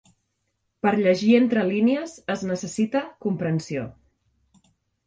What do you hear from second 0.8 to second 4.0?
Per llegir entre línies es necessita comprensió.